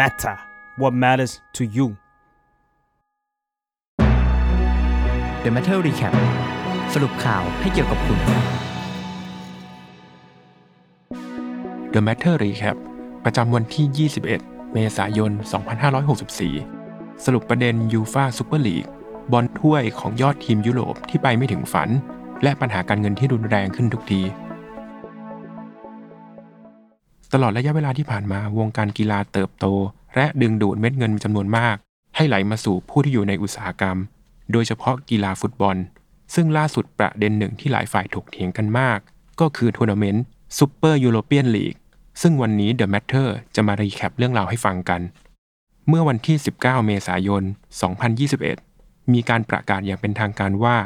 [0.00, 0.36] matter
[0.80, 1.86] what matters to you
[5.44, 6.14] The Matter Recap
[6.94, 8.18] สรุปข่าวให้เกี่ยวกับคุณ
[11.94, 12.76] The Matter Recap
[13.24, 15.32] ประจำวันที่ 21 เมษายน
[16.26, 18.86] 2564 สรุปประเด็นยูฟาซูเปอร์ลีก
[19.32, 21.88] บอลถ้วยของยอดทีมยุโรปที่ไปไม่ถึงฝัน
[22.42, 24.22] และปัญหาการเงินที่รุนแรงขึ้นทุกที
[27.32, 29.66] ตลอดระยะเวลาที่ผ่านมาวงการกีฬาเติบโต
[30.14, 31.76] และดึงดูดเม็ดเงินจำนวนมาก
[32.16, 33.96] ให้ไหลมาสู่ผู้ที่อยู่ในอุตสาหกรรม
[34.52, 35.76] โดยเฉพาะกีฬาฟุตบอล
[36.34, 38.98] ซึ่งล่าสุดประเด็นหนึ่งที่หลายฝ่ายถกเถียงกันมาก
[39.40, 40.24] ก็คือทัวร์นาเมนต์
[40.58, 41.74] ซูเปอร์ยูโรเปียนลีก
[42.22, 45.00] ซึ่งวันนี้ The Matter จะมา recap เรื่องราวให้ฟังกัน
[45.88, 47.42] เมื่อวันที่ 19 เมษายน
[48.26, 50.76] 2021 มีการประกาศอย่างเป็นทางการว่า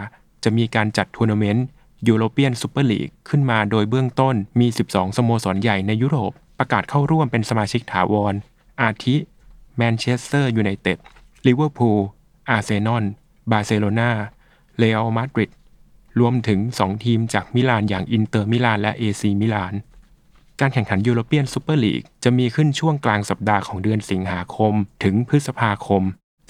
[0.45, 1.65] จะมีการจัดทัวร์นาเมนต์
[2.09, 8.35] ยูโรเปียนซูเปอร์ลีกขึ้นมาโดยเบื้องต้นมี 12 สโมสรใหญ่ในยุโรป ประกาศเข้าร่วมเป็นสมาชิกถาวร
[8.81, 9.17] อาทิ
[9.77, 10.99] แมนเชสเตอร์ยูไนเต็ด
[11.47, 12.01] ลิเวอร์พูล
[12.49, 13.05] อาร์เซนอล
[13.51, 14.11] บาร์เซโลนา
[14.79, 15.51] เรอัลมาดริด
[16.21, 19.75] รวมถึง 2 ทีมจากมิลานอย่างอินเตอร์มิลานและเอซีมิลาน
[20.61, 26.03] การแข่งขันยูโรเปียนซูเปอร์ลีกจะมีขึ้นช่วงกลางสัปดาห์ของเดือนสิงหาคม ถึงพฤษภาคม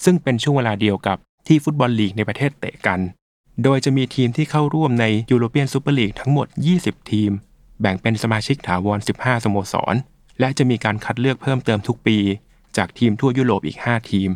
[0.05, 3.00] ซึ่งเป็นช่วงเวลาเดียวกับที่ฟุตบอลลีกในประเทศเตะกัน
[3.64, 6.47] โดยจะมีทีมที่เข้าร่วมในยูโรเปียนซูเปอร์ลีกทั้งหมด
[6.78, 7.30] 20 ทีม
[7.80, 9.94] แบ่งเป็นสมาชิกถาวร 15 สโมสร
[10.41, 12.19] และจะมีการคัดเลือกเพิ่มเติมทุกปี
[12.77, 14.31] จากทีมทั่วยุโรปอีก 5 ทีม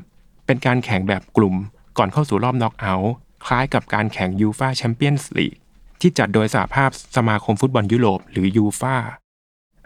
[0.46, 1.54] เป็นการแข่งแบบกลุ่ม
[1.98, 3.12] ก่อนเข้าสู่รอบน็อกเอาท์
[3.44, 5.54] คล้ายกับการแข่งยูฟาแชมเปี้ยนส์ลีก
[6.00, 8.96] ที่จัดโดยสหภาพสมาคมฟุตบอลยุโรปหรือยูฟา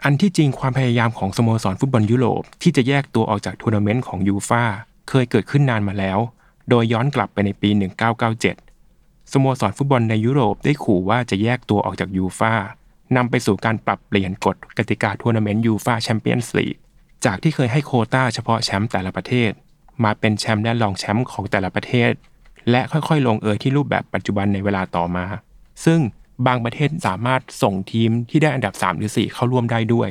[0.03, 4.63] อันที่จริงความพยายามของสโมสรฟุตบอลยุโรปที่จะแยกตัวออกจากทัวร์นาเมนต์ของยูฟา
[5.09, 6.19] เคยเกิดขึ้นนานมาแล้ว
[6.69, 8.68] โดยย้อนกลับไปในปี 1997
[9.31, 12.53] สโมสรฟุตบอลในยุโรปได้ขู่ว่าจะแยกตัวออกจากยูฟา
[13.15, 16.75] นำไปสู่การปรับเปลี่ยนกฎกติกาทัวร์นาเมนต์ยูฟาแชมเปี้ยนส์ลีก
[17.25, 19.51] จากที่เคยให้โควตาเฉพาะแชมป์แต่ละประเทศ
[20.03, 22.11] มาเป็นแชมป์และรองแชมป์ของแต่ละประเทศ
[22.69, 25.25] และค่อยๆ ลงเอยที่รูปแบบปัจจุบันในเวลาต่อมา
[25.85, 25.99] ซึ่ง
[26.47, 30.09] บางประเทศสามารถส่งทีมที่ได้อันดับ 3 หรือ 4 เข้าร่วมได้ด้วย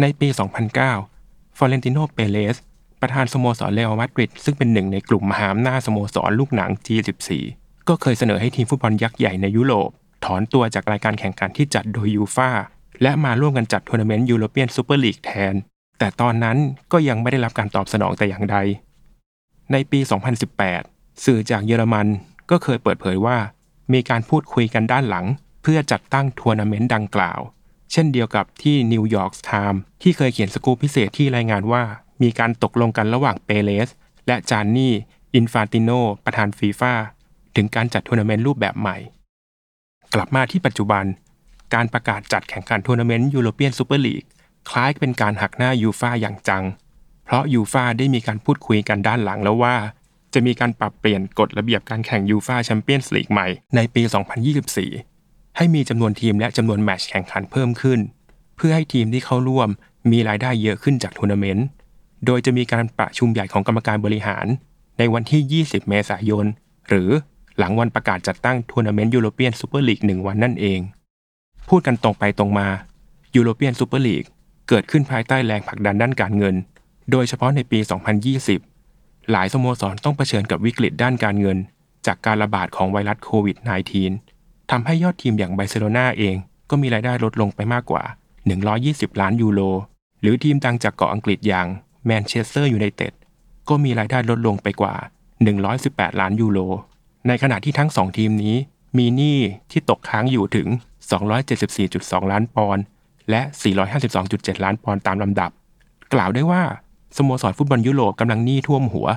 [0.00, 0.28] ในปี
[0.92, 2.56] 2009 ฟลอเรนติโน เปเรซ
[3.00, 7.30] ประธานสโมสรเรอัลมาดริดซึ่งเป็นหนึ่งในกลุ่มมหาอำนาจสโมสรลูกหนัง G14
[7.88, 9.90] ก็เคยเสนอให้ทีมฟุตบอลยักษ์ใหญ่ในยุโรป
[10.24, 12.50] ถอนตัวจากรายการแข่งขันที่จัดโดยยูฟา
[13.02, 15.54] และมาร่วมกันจัดทัวร์นาเมนต์ยูโรเปียนซูเปอร์ลีกแทน
[15.98, 16.56] แต่ตอนนั้น
[16.92, 18.56] ก็ยังไม่ได้รับการตอบสนองแต่อย่างใด
[19.72, 20.00] ในปี
[20.62, 22.06] 2018 สื่อจากเยอรมัน
[22.50, 23.38] ก็เคยเปิดเผยว่า
[23.92, 25.26] มีการพูดคุยกันด้านหลัง
[25.62, 27.40] เพื่อจัดตั้งทัวร์นาเมนต์ดังกล่าว
[27.92, 31.82] เช่นเดียวกับที่นิวยอร์กไทมส์ที่เคยเขียนสกู๊ปพิเศษที่รายงานว่า
[32.22, 33.88] มีการตกลงกันระหว่างเปเรซ
[34.26, 34.92] และจานนี่
[35.34, 35.90] อินฟานติโน
[36.24, 36.92] ประธานฟีฟ่า
[37.56, 38.96] ถึงการจัดทัวร์นาเมนต์รูปแบบใหม่
[40.14, 41.04] กลับมาที่ปัจจุบัน
[41.74, 44.24] การประกาศจัดแข่งขันทัวร์นาเมนต์ยูโรเปียนซูเปอร์ลีก
[44.70, 46.64] คล้ายเป็นการหักหน้ายูฟาอย่างจัง
[47.24, 49.74] เพราะยูฟาได้มีการพูดคุยกันด้านหลังแล้วว่า
[50.34, 54.02] จะมีการปรับเปลี่ยนกฎระเบียบการแข่งยูฟาแชมเปี้ยนส์ลีกใหม่ในปี
[54.80, 58.00] 2024 ให้มีจำนวนทีมและจำนวนแมตช์แข่งขันเพิ่มขึ้น
[58.56, 59.68] เพื่อให้ทีมที่เข้าร่วม
[60.10, 61.66] มีรายได้เยอะขึ้นจากทัวร์นาเมนต์
[62.26, 64.46] โดยจะมีการประชุมใหญ่ของกรรมการบริหาร
[64.98, 66.46] ในวันที่ 20 เมษายน
[66.88, 67.10] หรือ
[67.58, 70.80] หลังวันประกาศจัดตั้งทัวร์นาเมนต์ยูโรเปียนซูเปอร์ลีกหนึ่งวันนั่นเอง
[71.68, 72.68] พูดกันตรงไปตรงมา
[73.34, 74.24] ยูโรเปียนซูเปอร์ลีก
[74.68, 76.54] เกิดขึ้นภายใต้แรงผลักดันด้านการเงิน
[77.10, 77.78] โดยเฉพาะในปี
[78.54, 81.58] 2020 หลายสโมสรต้องเผชิญกับวิกฤตด้านการเงิน
[82.06, 83.56] จากการระบาดของไวรัสโควิด
[84.12, 86.34] -19 ทำให้ยอดทีมอย่างบาร์เซโลนาเอง
[86.70, 88.02] ก็มีรายได้ลดลงไปมากกว่า
[88.62, 89.60] 120 ล้านยูโร
[90.20, 91.66] หรือทีมดังจากเกาะอังกฤษอย่าง
[92.06, 93.12] แมนเชสเตอร์ยูไนเต็ด
[93.68, 94.94] ก็มีรายได้ลดลงไปกว่า
[95.58, 96.58] 118 ล้านยูโร
[97.28, 98.56] ในขณะที่ทั้งสองทีมนี้
[98.98, 99.38] มีหนี้
[99.70, 100.68] ที่ตกค้างอยู่ถึง
[101.50, 102.84] 274.2 ล้านปอนด์
[103.30, 103.40] และ
[104.02, 105.50] 452.7 ล้านปอนด์ตามลำดับ
[106.14, 106.62] กล่าวได้ว่า
[107.16, 109.08] สโมสรฟุตบอลยุโรปกำลังหนี้ท่วมหัว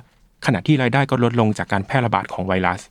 [0.45, 2.81] ขณะที่รายได้ก็ลดลงจากการแพร่ระบาดของไวรัส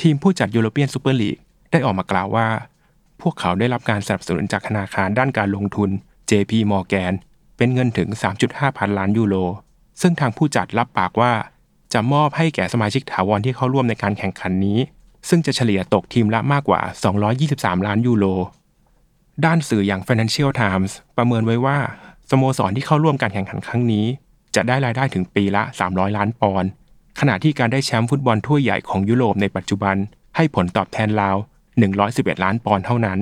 [0.00, 1.36] ทีมผู้จัดยูโรเปียนซูเปอร์ลีก
[1.70, 2.46] ได้ออกมากล่าวว่า
[3.20, 5.90] พวกเขาได้รับการสนับสนุนจากธนาคารด้านการลงทุน
[6.30, 7.12] JP Morgan
[7.56, 8.08] เป็นเงินถึง
[8.44, 9.36] 3.5 พันล้านยูโร
[10.00, 11.32] ซึ่งทางผู้จัดรับปากว่า
[11.92, 14.78] จะมอบให้แก่สมาชิกถาวรที่เข้าร่วมในการแข่งขันนี้
[15.28, 16.80] ซึ่งจะเฉลี่ยตกทีมละมากกว่า
[17.32, 18.24] 223 ล้านยูโร
[19.44, 21.78] ด้านสื่ออย่าง Financial Times ประเมินไว้ว่า
[22.30, 24.06] สโมสรที่เข้าร่วมการแข่งขันครั้งนี้
[24.54, 26.68] จะได้รายได้ถึงปีละ 300 ล้านปอนด์
[27.20, 29.96] ขณะที่การได้แชมป์ฟุตบอลถ้วยใหญ่ของยุโรปในปัจจุบัน
[30.36, 31.36] ให้ผลตอบแทนราว
[31.90, 33.18] 111 ล้านปอนด์เท่านั้น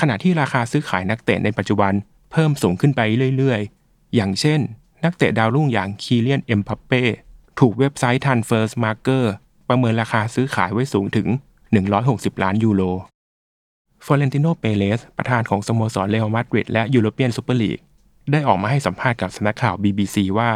[0.00, 1.92] ขณะที่ราคาซื้อขายนักเตะในปัจจุบัน
[2.32, 3.00] เพิ่มสูงขึ้นไป
[3.36, 4.60] เรื่อยๆ อย่างเช่น
[5.04, 7.02] นักเตะดาวรุ่งอย่างคีเลียนเอ็มพัปเป้
[7.60, 9.24] ถูกเว็บไซต์ Transfers Marker
[9.68, 11.28] ประเมินราคาซื้อขายไว้สูงถึง
[11.84, 12.82] 160 ล้านยูโร
[14.04, 17.78] ฟลอเรนติโน เปเรซ ประธานของสโมสรเรอัลมาดริดและยูโรเปียนซูเปอร์ลีก
[18.30, 20.50] ได้ออกมาให้สัมภาษณ์กับสำนักข่าว BBC ว่า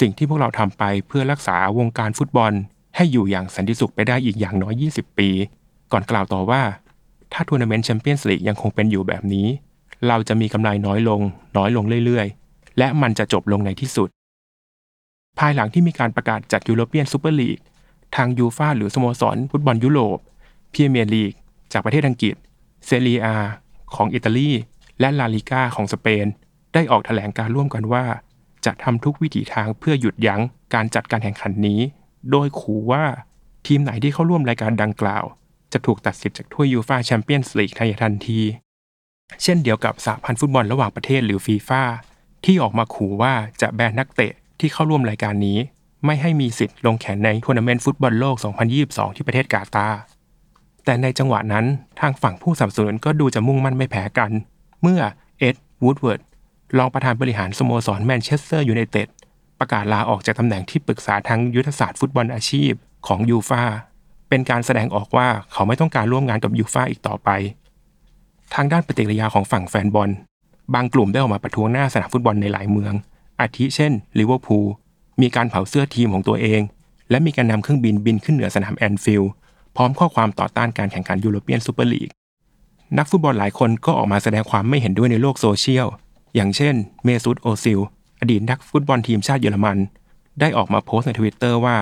[0.00, 2.52] สิ่งที่พวกเราทำไปเพื่อรักษาวงการฟุตบอล
[2.96, 5.28] ให้อยู่อย่างสันติสุขไปได้อีกอย่างน้อย 20 ปี
[5.92, 6.62] ก่อนกล่าวต่อว่า
[7.32, 9.46] ถ้าทัวร์นาเมนต์แชมเปี้ยนส์ลีกยังคงเป็นอยู่แบบนี้
[10.08, 11.20] เราจะมีกำไรน้อยลง
[11.56, 14.08] น้อยลงเรื่อยๆ และมันจะจบลงในที่สุด
[15.38, 17.58] ภายหลังที่มีการประกาศจัดยูโรเปียนซูเปอร์ลีก
[18.16, 20.18] ทางยูฟาหรือสโมสรฟุตบอลยุโรป
[20.72, 21.32] พรีเมียร์ลีก
[21.72, 22.34] จากประเทศอังกฤษ
[22.86, 23.26] เซเรียอา
[23.94, 24.50] ของอิตาลี
[25.00, 26.26] และลาลิก้าของสเปน
[26.74, 28.04] ได้ออกแถลงการณ์ร่วมกันว่า
[28.64, 30.40] จะทำทุกวิถีทางเพื่อหยุดยั้ง
[30.74, 31.80] การจัดการแข่งขันนี้
[32.30, 33.04] โดยขู่ว่า
[33.66, 35.24] ทีมไหนที่เข้าร่วมรายการดังกล่าว
[35.72, 37.70] จะถูกตัดสิทธิ์จากถ้วยยูฟาแชมเปี้ยนส์ลีก
[38.02, 38.40] ทันที
[39.42, 41.82] เช่นเดียวกับสหพันธ์ฟุตบอลระหว่างประเทศหรือฟีฟ่า
[42.44, 45.58] ที่ออกมาขู่ว่าจะแบนนักเตะ ที่เข้าร่วมรายการนี้
[46.04, 48.36] ไม่ให้มีสิทธิ์ลงแข่งในทัวร์นาเมนต์ฟุตบอลโลก
[48.76, 49.98] 2022 ที่ประเทศกาตาร์
[50.84, 51.66] แต่ในจังหวะนั้น
[52.00, 54.30] ทางฝั่งผู้สนับสนุนก็ดูจะมุ่งมั่นไม่แพ้กัน
[54.82, 55.00] เมื่อ
[55.38, 56.20] เอ็ดวูดเวิร์ด
[56.78, 59.08] รองประธานบริหารสโมสรแมนเชสเตอร์ยูไนเต็ด
[59.58, 62.72] ประกาศลาออกจากตำแหน่งที่ปรึกษาทางยุทธศาสตร์ฟุตบอลอาชีพ
[63.06, 63.62] ของยูฟา
[64.28, 67.28] เป็นการแสดงออกว่าเขาไม่ต้องการร่วมงานกับยูฟาอีกต่อไป
[68.54, 70.10] ทางด้านปฏิกิริยาของฝั่งแฟนบอล
[70.74, 72.94] บางกลุ่มได้ออกมาประท้วงหน้าสนามฟุตบอลในหลายเมือง
[73.40, 74.66] อาทิเช่นลิเวอร์พูล
[75.20, 76.60] มีการเผาเสื้อทีมของตัวเอง
[77.10, 79.30] และมีการนำเครื่องบินบินขึ้นเหนือสนามแอนฟิลด์
[79.76, 82.08] พร้อมข้อความต่อต้านการแข่งขันยูโรเปียนซูเปอร์ลีก
[82.98, 85.86] นักฟุตบอลหลายคนก็ออกมาแสดงความไม่เห็นด้วยในโลกโซเชียล
[86.34, 86.74] อย่างเช่น
[87.04, 87.80] เมซุตโอซิล
[88.20, 89.78] อดีตนักฟุตบอลทีมชาติเยอรมัน
[90.40, 91.76] ได้ออกมาโพสต์ในทวิตเตอร์ว่า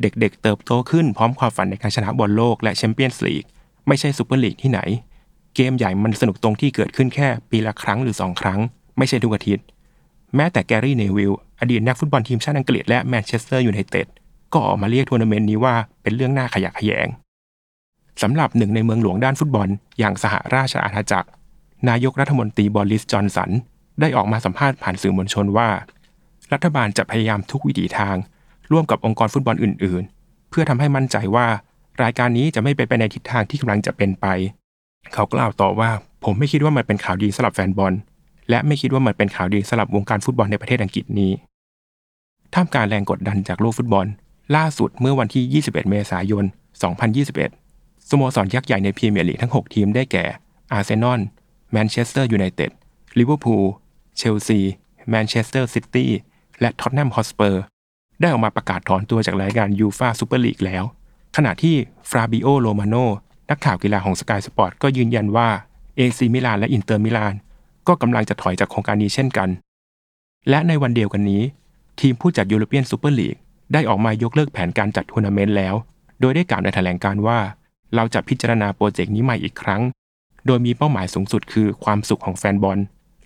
[0.00, 3.44] เด็กๆเติบโตขึ้นพร้อมความฝันในการชนะบอลโลกและแชมเปี้ยนส์ลีก
[3.86, 4.80] ไม่ใช่ซูเปอร์ลีกที่ไหน
[5.54, 8.58] เกมใหญ่มันสนุกตรงที่เกิดขึ้นแค่ปีละครั้งหรือสองครั้ง
[8.98, 9.64] ไม่ใช่ทุกอาทิตย์
[10.36, 14.06] แม้แต่แกรี่เนวิลล์อดีตนักฟุตบอลทีมชาติอังกฤษและแมนเชสเตอร์ยูไนเต็ด
[14.52, 17.08] ก็ออกมาเรียกทัวร์นาเมนต์นี้ว่าเป็นเรื่องน่าขยะแขยง
[18.22, 19.68] สำหรับหนึ่งในเมืองหลวงด้านฟุตบอล
[19.98, 21.28] อย่างสหราชอาณาจักร
[21.88, 23.50] นายกรัฐมนตรีบอริสจอห์นสัน
[24.00, 25.68] ได้ออกมาสัมภาษณ์ผ่านสื่อมวลชนว่า
[26.52, 28.16] รัฐบาลจะพยายามทุกวิถีทาง
[28.72, 31.46] ร่วมกับองค์กรฟุตบอลอื่น ๆ เพื่อทำให้มั่นใจว่า
[32.02, 34.26] รายการนี้จะไม่ไปไปในทิศทางที่กำลังจะเป็นไป
[35.14, 35.90] เขากล่าวต่อว่า
[36.24, 37.94] ผมไม่คิดว่ามันเป็นข่าวดีสำหรับแฟนบอล
[38.50, 41.32] และไม่คิดว่ามันเป็นข่าวดีสำหรับวงการฟุตบอลในประเทศอังกฤษนี้
[42.54, 44.06] ท่ามกลางแรงกดดันจากโลกฟุตบอล
[44.56, 46.44] ล่าสุดเมื่อวันที่ 21 เมษายน
[47.26, 50.24] 2021 สโมสรยักษ์ใหญ่ในพรีเมียร์ลีกทั้ง 6 ทีมได้แก่
[50.72, 51.20] อาร์เซนอล
[51.72, 52.70] แมนเชสเตอร์ยูไนเต็ด
[53.18, 53.64] ลิเวอร์พูล
[54.16, 54.60] เชลซี
[55.10, 56.10] แมนเชสเตอร์ซิตี้
[56.60, 57.62] และท็อตแนมฮอตสเปอร์
[58.20, 60.84] ได้ออกมาประกาศถอนตัวจากรายการยูฟาซูเปอร์ลีกแล้ว
[61.36, 61.76] ขณะที่
[62.10, 62.94] ฟาบริซิโอ โรมาโน
[63.50, 65.48] นักข่าวกีฬาของสกายสปอร์ตก็ยืนยันว่า
[65.96, 67.34] เอซีมิลานและอินเตอร์มิลาน
[67.88, 69.48] ก็กำลังจะถอยจากโครงการนี้เช่นกัน
[70.48, 71.42] และในวันเดียวกันนี้
[72.00, 73.36] ทีมผู้จัดยูโรเปียนซูเปอร์ลีก
[73.72, 75.74] ได้ออกมายกเลิกแผนการจัดทัวร์นาเมนต์แล้ว
[76.20, 77.38] โดยได้กล่าวในแถลงการณ์ว่า
[77.94, 79.82] เราจะพิจารณาโปรเจกต์นี้ใหม่อีกครั้ง
[80.46, 82.78] โดยมีเป้าหมายสูงสุดคือความสุขของแฟนบอล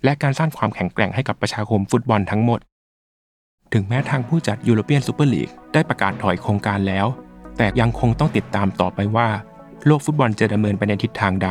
[0.03, 2.59] และการสร้างความแข็งแกร่งให้กับประชาคมฟุตบอลทั้งหมด
[3.73, 7.05] ถึงแม้ทางผู้จัดยูโรเปียนซูเปอร์ลีกได้ประกาศถอยโครงการแล้ว
[7.57, 9.27] แต่ยังคงต้องติดตามต่อไปว่า
[9.85, 11.49] โลกฟุตบอลจะดำเนินไปในทิศทางใด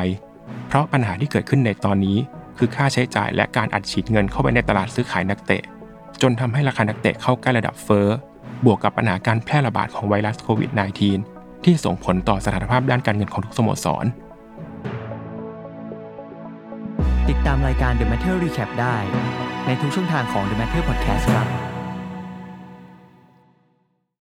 [0.69, 2.17] เพราะปัญหาที่เกิดขึ้นในตอนนี้
[2.59, 5.63] คือค่าใช้จ่ายและการอัดฉีดเงินเข้าไปในตลาดซื้อขายนักเตะ
[6.23, 8.09] จนทำให้ราคานักเตะเข้าใกล้ระดับเฟ้อ
[8.65, 10.71] บวกกับปัญหาการแพร่ระบาดของไวรัสโควิด
[11.19, 14.07] -19 ที่ส่งผลต่อสถานภาพด้านการเงินของทุกสโมสร
[17.29, 18.97] ติดตามรายการ The Matter Recap ได้
[19.67, 21.74] ในทุกช่องทางของ The Matter Podcast ครับ